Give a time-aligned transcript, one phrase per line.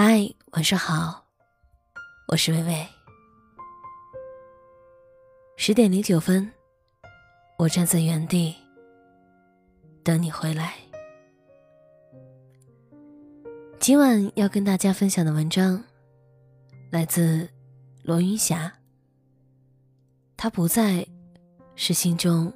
[0.00, 1.26] 嗨，晚上好，
[2.28, 2.86] 我是微微。
[5.56, 6.48] 十点零九分，
[7.58, 8.54] 我站在原地
[10.04, 10.74] 等你回来。
[13.80, 15.82] 今晚要跟大家分享的文章
[16.92, 17.48] 来自
[18.04, 18.72] 罗云霞。
[20.36, 21.04] 他不在，
[21.74, 22.52] 是心中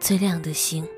[0.00, 0.88] 最亮的星。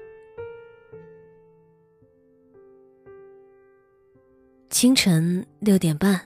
[4.81, 6.21] 清晨六点半，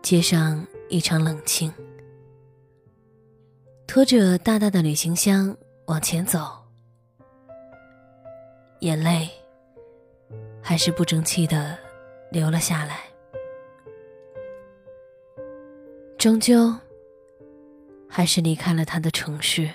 [0.00, 1.70] 街上异常冷清。
[3.86, 5.54] 拖着大大的旅行箱
[5.88, 6.40] 往前走，
[8.80, 9.28] 眼泪
[10.62, 11.78] 还是不争气的
[12.30, 13.00] 流了下来。
[16.16, 16.74] 终究，
[18.08, 19.68] 还是离开了他的城市，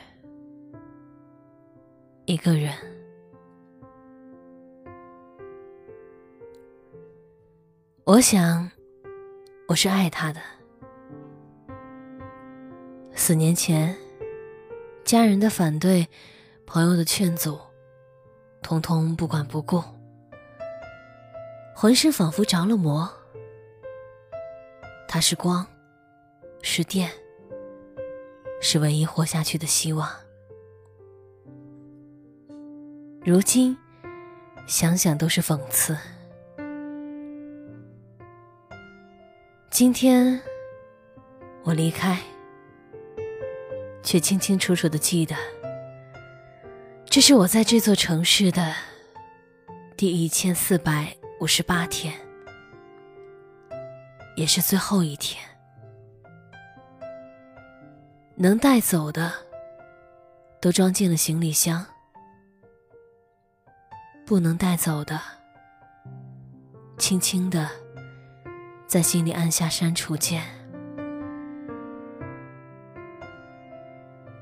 [2.25, 2.96] 一个人。
[8.07, 8.71] 我想，
[9.67, 10.39] 我是爱他的。
[13.13, 13.93] 四年前，
[15.03, 16.07] 家人的反对，
[16.65, 17.59] 朋友的劝阻，
[18.61, 19.83] 通通不管不顾，
[21.75, 23.11] 浑身仿佛着了魔。
[25.05, 25.67] 他是光，
[26.61, 27.11] 是电，
[28.61, 30.09] 是唯一活下去的希望。
[33.25, 33.77] 如今，
[34.65, 35.97] 想想都是讽刺。
[39.77, 40.41] 今天，
[41.61, 42.17] 我离开，
[44.01, 45.35] 却清清楚楚的记得，
[47.05, 48.73] 这是我在这座城市的
[49.95, 52.11] 第一千四百五十八天，
[54.35, 55.39] 也是最后一天。
[58.33, 59.31] 能带走的，
[60.59, 61.85] 都装进了行李箱；
[64.25, 65.21] 不能带走的，
[66.97, 67.69] 轻轻的。
[68.87, 70.41] 在心里按下删除键。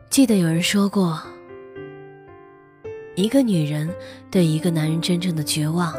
[0.09, 1.20] 记得有人说过，
[3.16, 3.94] 一个女人
[4.30, 5.94] 对一个男人真正的绝望，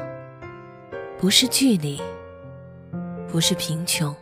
[1.18, 2.00] 不是距离，
[3.28, 4.14] 不是贫穷，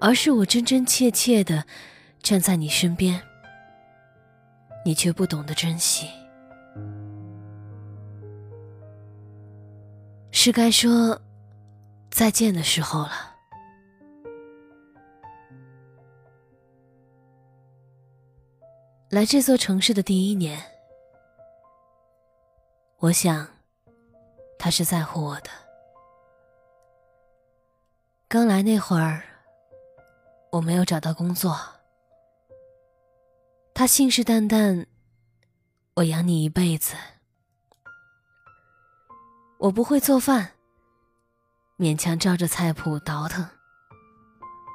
[0.00, 1.64] 而是我真真切切的
[2.20, 3.20] 站在你身边，
[4.84, 6.08] 你却不懂得珍惜，
[10.32, 11.20] 是该说。
[12.14, 13.34] 再见的时候了。
[19.10, 20.62] 来这座城市的第一年，
[22.98, 23.48] 我想，
[24.56, 25.50] 他是在乎我的。
[28.28, 29.24] 刚来那会儿，
[30.52, 31.58] 我没有找到工作，
[33.74, 34.86] 他信誓旦旦，
[35.94, 36.94] 我养你一辈子。
[39.58, 40.52] 我不会做饭。
[41.76, 43.44] 勉强照着菜谱倒腾，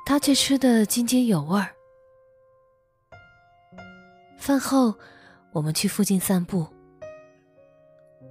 [0.06, 1.74] 他却吃得津津有味儿。
[4.38, 4.96] 饭后，
[5.54, 6.68] 我们去附近散步。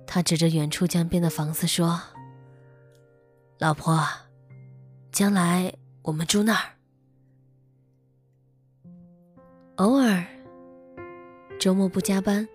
[0.06, 1.98] 他指着远处江边的房子说
[3.58, 4.06] ：“老婆，
[5.12, 6.74] 将来我们住那儿。
[9.76, 10.26] 偶尔，
[11.58, 12.46] 周末不加班，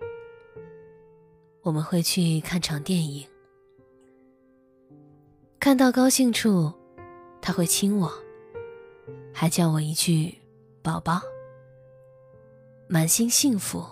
[1.62, 3.28] 我们会去看场电影。”
[5.64, 6.70] 看到高兴处，
[7.40, 8.12] 他会亲我，
[9.32, 10.36] 还叫我一句
[10.84, 11.22] “宝宝”，
[12.86, 13.82] 满心幸福。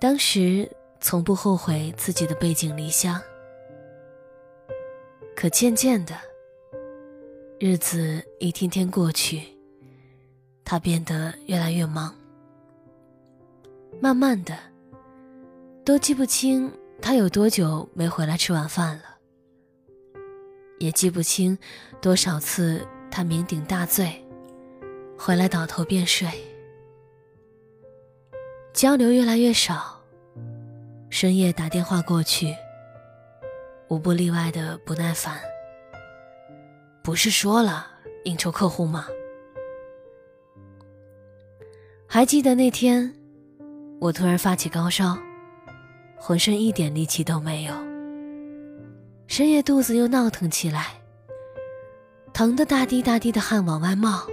[0.00, 0.68] 当时
[1.00, 3.22] 从不后悔自己的背井离乡，
[5.36, 6.16] 可渐渐的，
[7.60, 9.40] 日子一天天过去，
[10.64, 12.12] 他变得越来越忙，
[14.00, 14.58] 慢慢的，
[15.84, 16.68] 都记不清
[17.00, 19.09] 他有多久没回来吃晚饭了。
[20.80, 21.56] 也记不清
[22.00, 24.10] 多少次他酩酊大醉，
[25.16, 26.26] 回来倒头便睡。
[28.72, 30.00] 交流越来越少，
[31.10, 32.56] 深夜打电话过去，
[33.88, 35.38] 无不例外的不耐烦。
[37.02, 37.86] 不是说了
[38.24, 39.06] 应酬客户吗？
[42.06, 43.14] 还记得那天，
[44.00, 45.18] 我突然发起高烧，
[46.16, 47.89] 浑身一点力气都没有。
[49.30, 50.88] 深夜肚子又闹腾起来，
[52.32, 54.26] 疼得大滴大滴的汗往外冒。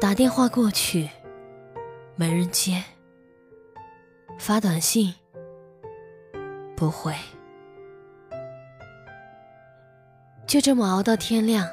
[0.00, 1.10] 打电话过去，
[2.16, 2.82] 没人接；
[4.38, 5.14] 发短信，
[6.74, 7.14] 不回。
[10.46, 11.68] 就这么熬到天亮，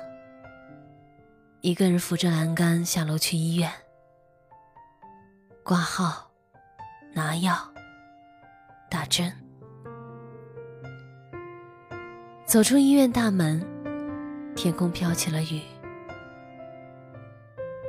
[1.61, 3.71] 一个人扶着栏杆下楼去医院
[5.63, 6.29] 挂号、
[7.13, 7.57] 拿药、
[8.89, 9.46] 打针。
[12.47, 13.61] 走出医院大门，
[14.55, 15.61] 天空飘起了雨，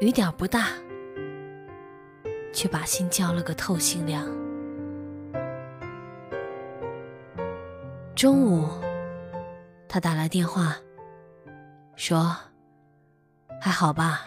[0.00, 0.70] 雨点不大，
[2.52, 4.26] 却把心浇了个透心凉。
[8.16, 8.68] 中午，
[9.88, 10.74] 他打来电话，
[11.94, 12.36] 说
[13.62, 14.22] ：“还好吧？”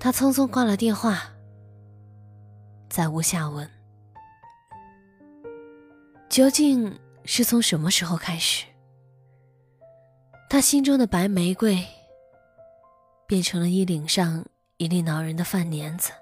[0.00, 1.18] 他匆匆挂了电话，
[2.88, 3.75] 再无下文。
[6.36, 8.66] 究竟是从什么时候开始，
[10.50, 11.82] 他心中的白玫瑰
[13.26, 14.44] 变成了衣领上
[14.76, 16.12] 一粒恼人的饭粘子？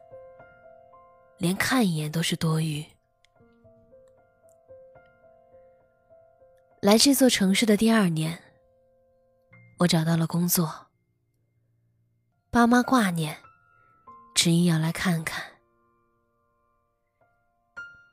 [1.39, 2.87] 连看一眼都是多余。
[6.81, 8.41] 来这座城市的第二年，
[9.81, 10.87] 我找到了工作。
[12.53, 13.37] 爸妈挂念，
[14.33, 15.43] 执意要来看看。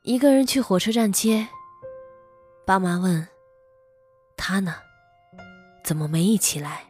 [0.02, 1.46] 一个人去火车站接，
[2.64, 3.26] 爸妈问
[4.36, 4.76] ：“他呢？
[5.84, 6.84] 怎么没一起来？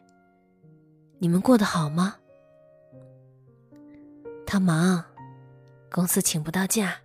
[1.17, 2.17] 你们过得好吗？”
[4.45, 5.03] 他忙。
[5.91, 7.01] 公司请不到假，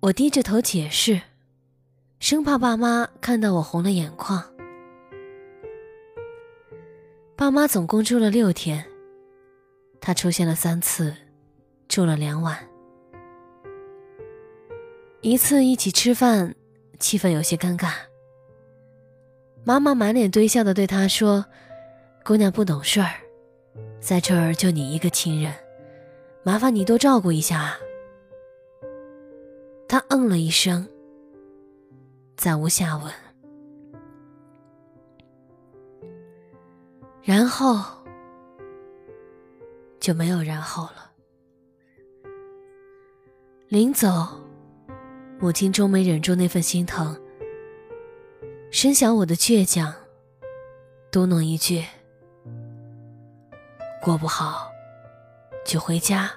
[0.00, 1.22] 我低着头解释，
[2.20, 4.44] 生怕爸妈看到我红了眼眶。
[7.34, 8.84] 爸妈总共住了六天，
[9.98, 11.16] 他出现了三次，
[11.88, 12.71] 住了两晚。
[15.24, 16.52] 一次一起吃饭，
[16.98, 17.92] 气氛有些尴尬。
[19.62, 21.46] 妈妈满脸堆笑的对他说
[22.26, 23.12] ：“姑娘不懂事儿，
[24.00, 25.54] 在这儿就你一个亲人。”
[26.42, 27.78] 麻烦你多照顾一下啊。
[29.88, 30.88] 他嗯了一声，
[32.36, 33.12] 再无下文。
[37.22, 37.80] 然后
[40.00, 41.12] 就没有然后了。
[43.68, 44.08] 临走，
[45.42, 47.20] 母亲终没忍住那份心疼，
[48.70, 49.92] 深想我的倔强，
[51.10, 51.84] 嘟哝一句
[54.00, 54.70] ：“过不好。”
[55.66, 56.30] 就回家，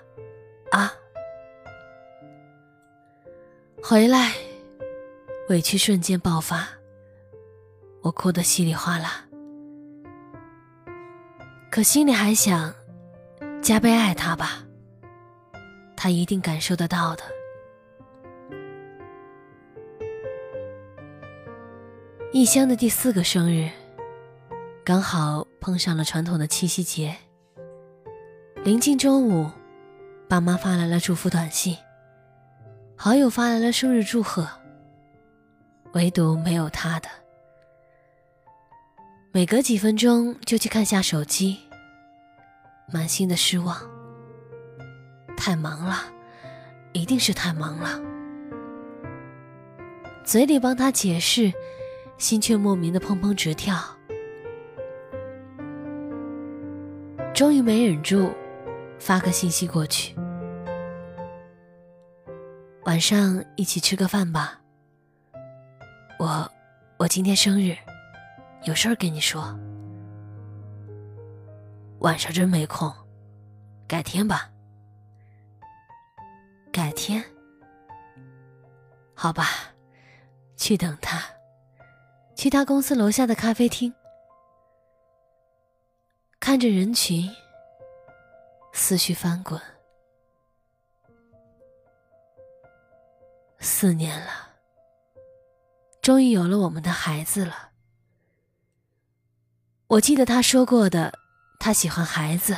[0.71, 0.91] 啊！
[3.79, 4.33] 回来，
[5.49, 6.67] 委屈瞬间爆发，
[8.01, 9.23] 我哭得稀里哗啦。
[11.69, 12.73] 可心里还想，
[13.61, 14.65] 加倍爱他吧，
[15.95, 17.23] 他一定感受得到的。
[22.35, 23.69] 异乡的第四个生日，
[24.83, 27.15] 刚好碰上了传统的七夕节。
[28.61, 29.49] 临近中午，
[30.27, 31.77] 爸妈发来了祝福短信，
[32.97, 34.45] 好友发来了生日祝贺，
[35.93, 37.07] 唯独没有他的。
[39.31, 41.57] 每隔几分钟就去看下手机，
[42.91, 43.77] 满心的失望。
[45.37, 46.03] 太忙了，
[46.91, 47.97] 一定是太忙了。
[50.25, 51.53] 嘴里帮他解释，
[52.17, 53.77] 心却莫名的砰砰直跳。
[57.33, 58.31] 终于没忍住。
[58.97, 60.15] 发个信息过去，
[62.85, 64.59] 晚上一起吃个饭吧。
[66.17, 66.49] 我，
[66.97, 67.75] 我今天生日，
[68.63, 69.53] 有事儿跟你说。
[71.99, 72.91] 晚上真没空，
[73.85, 74.49] 改天吧。
[76.71, 77.21] 改天，
[79.13, 79.45] 好吧，
[80.55, 81.21] 去等他，
[82.45, 83.91] 去他公司楼下的咖啡厅，
[86.39, 87.27] 看着人群。
[88.71, 89.59] 思绪翻滚，
[93.57, 94.49] 四年了，
[96.03, 97.71] 终于有了我们的孩子了。
[99.87, 101.17] 我记得他说过的，
[101.59, 102.55] 他喜欢孩子。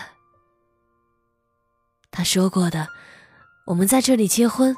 [2.12, 2.90] 他说过的，
[3.68, 4.76] 我们在这里结婚，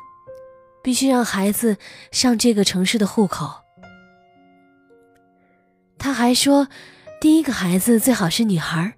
[0.84, 1.78] 必须让孩子
[2.12, 3.64] 上这个城市的户口。
[6.00, 6.68] 他还说，
[7.20, 8.96] 第一个孩子最好是女孩。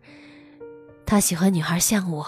[1.06, 2.26] 他喜欢女孩像我。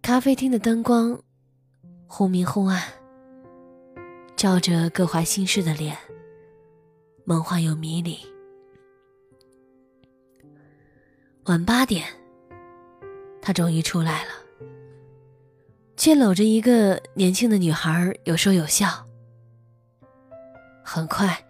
[0.00, 1.20] 咖啡厅的灯光
[2.06, 2.80] 忽明忽暗，
[4.36, 5.96] 照着各怀心事的脸，
[7.24, 8.18] 梦幻又迷离。
[11.44, 12.06] 晚八点，
[13.42, 14.30] 他终于出来了，
[15.96, 19.06] 却搂着一个年轻的女孩，有说有笑。
[20.82, 21.46] 很快，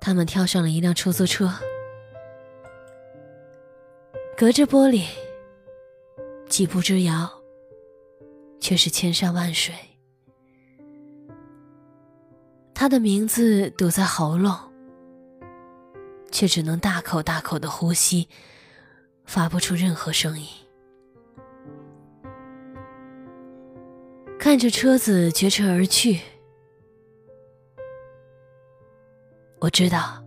[0.00, 1.52] 他们跳上了一辆出租车。
[4.36, 5.04] 隔着玻璃，
[6.48, 7.30] 几步之遥，
[8.58, 9.74] 却是千山万水。
[12.74, 14.56] 他的名字堵在喉咙，
[16.32, 18.28] 却只能大口大口的呼吸，
[19.26, 20.46] 发不出任何声音。
[24.38, 26.20] 看着车子绝尘而去，
[29.60, 30.24] 我知道，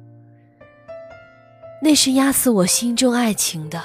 [1.82, 3.82] 那是压死我心中爱情的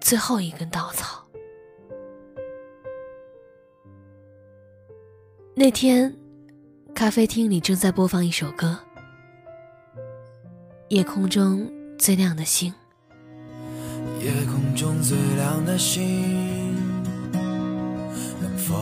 [0.00, 1.22] 最后一根稻草。
[5.54, 6.12] 那天，
[6.94, 8.78] 咖啡厅里正在播放一首歌，
[10.88, 12.72] 《夜空中最亮的星》。
[14.24, 16.74] 夜空中最亮的星。
[18.40, 18.74] 能否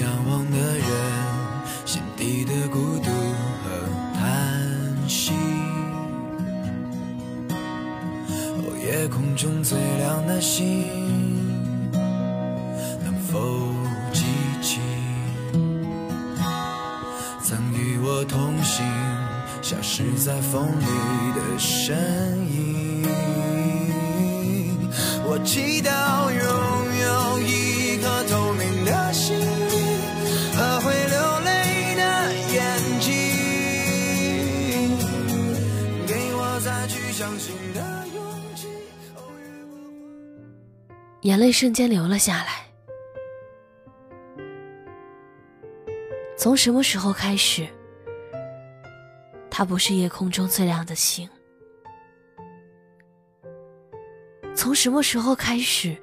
[0.00, 0.86] 仰望的人
[1.84, 3.10] 心底的孤独
[3.62, 3.64] 和
[4.14, 5.32] 叹息？
[8.28, 10.84] 哦，夜空中最亮的星，
[41.26, 42.64] 眼泪瞬间流了下来。
[46.38, 47.66] 从什么时候开始，
[49.50, 51.28] 他不是夜空中最亮的星？
[54.54, 56.00] 从什么时候开始，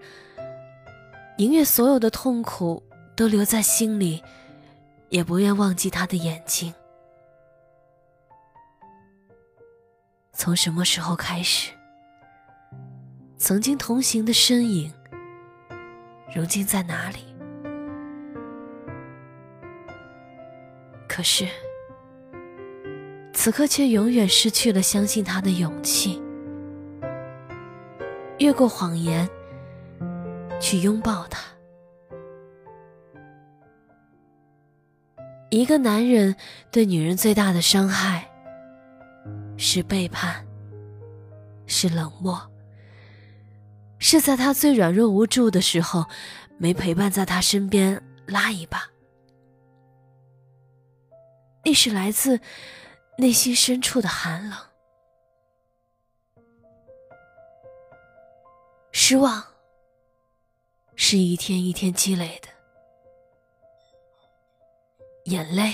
[1.37, 2.83] 宁愿所有的痛苦
[3.15, 4.21] 都留在心里，
[5.07, 6.73] 也不愿忘记他的眼睛？
[10.33, 11.71] 从什么时候开始，
[13.37, 14.91] 曾经同行的身影，
[16.35, 17.19] 如今在哪里？
[21.07, 21.47] 可是，
[23.33, 26.19] 此刻却永远失去了相信他的勇气。
[28.39, 29.29] 越过谎言，
[30.59, 31.39] 去拥抱他。
[35.51, 36.35] 一个男人
[36.71, 38.27] 对女人最大的伤害，
[39.55, 40.43] 是背叛，
[41.67, 42.41] 是冷漠，
[44.03, 46.05] 是在他最软弱无助的时候，
[46.57, 48.83] 没陪伴在他身边拉一把。
[51.63, 52.41] 那是来自
[53.17, 54.59] 内心深处的寒冷。
[58.91, 59.41] 失望
[60.97, 62.49] 是一天一天积累的，
[65.31, 65.73] 眼泪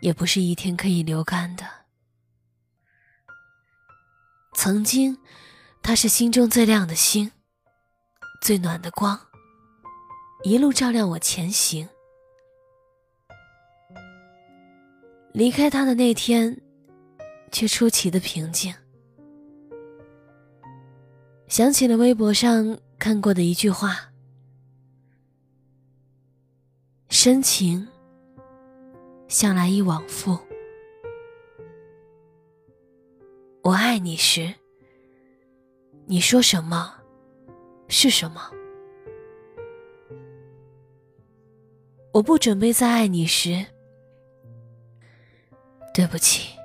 [0.00, 1.64] 也不是一天可以流干的。
[4.54, 5.18] 曾经，
[5.86, 7.30] 他是心中最亮的星，
[8.42, 9.16] 最暖的光，
[10.42, 11.88] 一路照亮我前行。
[15.32, 16.60] 离开他的那天，
[17.52, 18.74] 却出奇的平静。
[21.46, 24.10] 想起了微博上看过的一句话
[27.10, 27.86] ：“深情
[29.28, 30.36] 向来易往复。
[33.62, 34.52] 我爱你时，
[36.08, 36.94] 你说什么
[37.88, 38.40] 是什么；
[42.12, 43.66] 我不准备再爱你时，
[45.92, 46.56] 对不起，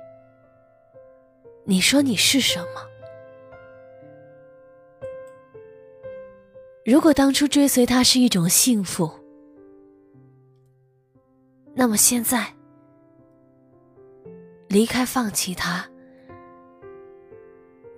[1.64, 2.82] 你说你是什么。”
[6.86, 9.10] 如果当初追随他是一种幸福，
[11.74, 12.54] 那么现在
[14.68, 15.88] 离开、放弃他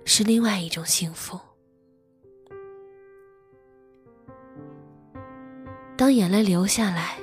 [0.05, 1.39] 是另外一种幸福。
[5.97, 7.17] 当眼泪流下来，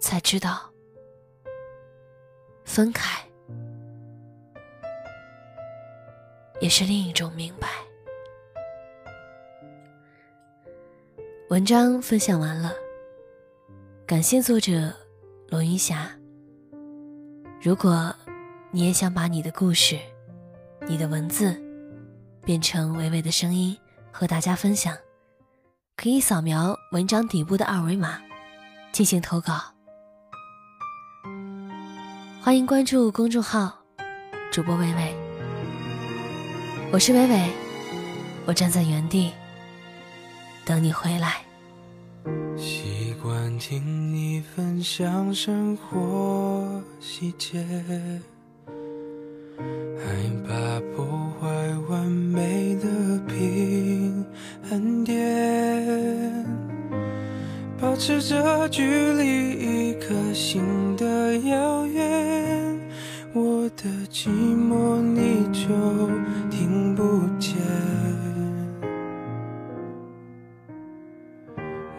[0.00, 0.70] 才知道
[2.64, 3.22] 分开
[6.60, 7.68] 也是另一种明白。
[11.48, 12.72] 文章分享完了，
[14.06, 14.92] 感谢作者
[15.48, 16.10] 罗云霞。
[17.60, 18.14] 如果
[18.70, 19.98] 你也想把你的故事、
[20.88, 21.56] 你的文字
[22.44, 23.76] 变成微微的声音
[24.10, 24.96] 和大家分享，
[25.96, 28.20] 可以扫描文章底部的二维码
[28.90, 29.62] 进行投稿。
[32.40, 33.78] 欢迎关注公众号
[34.52, 35.14] “主播伟伟”，
[36.92, 37.50] 我是伟伟，
[38.44, 39.32] 我站在原地。
[40.64, 41.42] 等你回来。
[42.56, 47.64] 习惯听你分享生活细节，
[50.04, 50.10] 害
[50.46, 51.06] 怕破
[51.40, 51.46] 坏
[51.88, 52.88] 完美的
[53.28, 54.24] 平
[54.68, 56.46] 衡点，
[57.80, 58.82] 保持着距
[59.12, 60.62] 离，一颗心
[60.96, 62.80] 的遥远。
[63.32, 63.62] 我。
[63.74, 65.66] 的寂寞，你就
[66.50, 67.02] 听不
[67.40, 67.56] 见。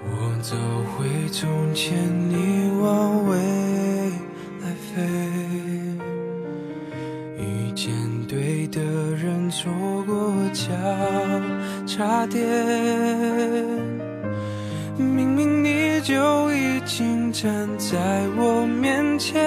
[0.05, 0.55] 我走
[0.95, 1.98] 回从前，
[2.29, 3.38] 你往未
[9.63, 9.72] 说，
[10.03, 10.65] 过交
[11.88, 12.43] 叉点。
[14.98, 17.98] 明明你就已经站在
[18.36, 19.41] 我面前，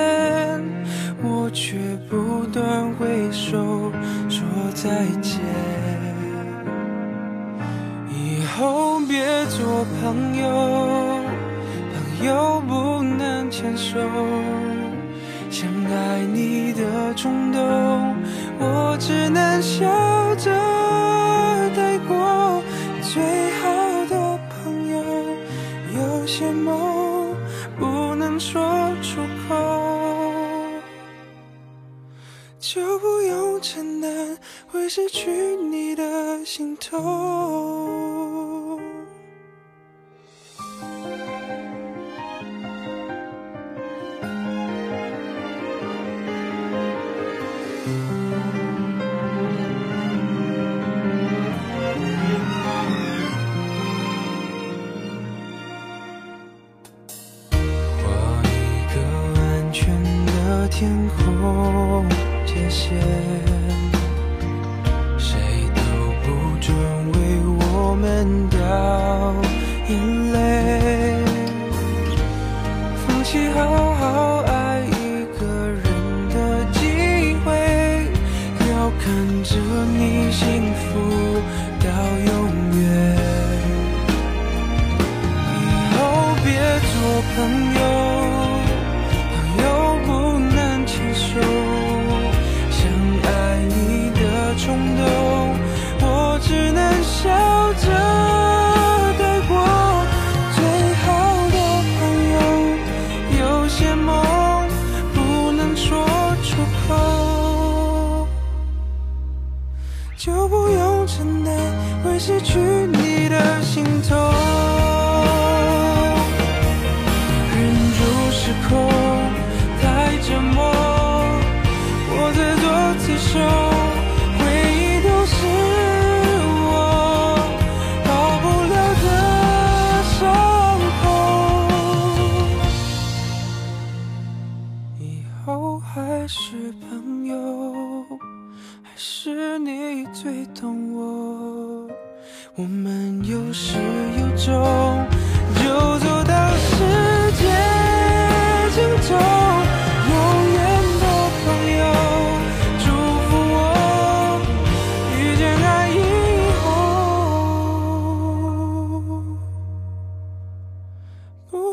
[1.22, 1.76] 我却
[2.08, 3.92] 不断挥手
[4.30, 4.42] 说
[4.72, 5.38] 再见。
[8.10, 10.48] 以后别做朋友，
[11.92, 13.98] 朋友不能牵手。
[15.50, 17.60] 想爱你的冲动，
[19.26, 19.84] 只能笑
[20.36, 20.52] 着
[21.74, 22.62] 带过。
[23.02, 25.02] 最好的朋友，
[25.96, 27.34] 有些梦
[27.76, 28.62] 不能说
[29.02, 29.56] 出口，
[32.60, 38.55] 就不用承担会失去你的心痛。
[60.68, 62.04] 天空
[62.44, 62.90] 界限，
[65.16, 65.38] 谁
[65.74, 65.80] 都
[66.22, 66.26] 不
[66.60, 66.74] 准
[67.12, 67.16] 为
[67.60, 68.04] 我们
[68.50, 68.58] 掉
[69.88, 69.92] 眼
[70.32, 70.36] 泪。
[73.06, 73.58] 放弃好
[73.94, 74.02] 好
[74.42, 75.84] 爱一个人
[76.30, 76.34] 的
[76.72, 76.78] 机
[77.44, 77.46] 会，
[78.68, 79.04] 要看
[79.44, 79.50] 着
[79.96, 80.00] 你
[80.32, 80.42] 幸
[80.74, 80.84] 福
[81.80, 81.86] 到
[82.26, 82.34] 永
[82.80, 82.84] 远。
[85.54, 85.54] 以
[85.94, 85.96] 后
[86.44, 86.46] 别
[86.92, 86.92] 做
[87.34, 87.65] 朋友，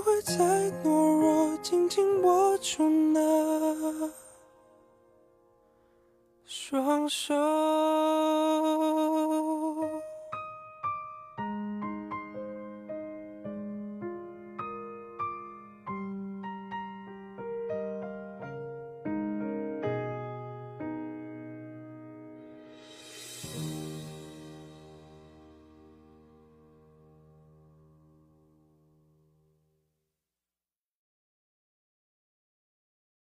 [0.03, 0.35] 不会再
[0.83, 4.11] 懦弱，紧紧握住那。
[6.43, 7.33] 双手。